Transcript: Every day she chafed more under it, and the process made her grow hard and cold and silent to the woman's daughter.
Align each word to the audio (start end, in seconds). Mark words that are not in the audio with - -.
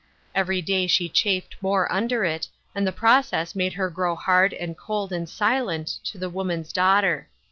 Every 0.33 0.63
day 0.63 0.87
she 0.87 1.09
chafed 1.09 1.57
more 1.61 1.91
under 1.91 2.25
it, 2.25 2.47
and 2.73 2.87
the 2.87 2.91
process 2.91 3.53
made 3.53 3.73
her 3.73 3.91
grow 3.91 4.15
hard 4.15 4.51
and 4.51 4.75
cold 4.75 5.13
and 5.13 5.29
silent 5.29 5.99
to 6.05 6.17
the 6.17 6.27
woman's 6.27 6.73
daughter. 6.73 7.27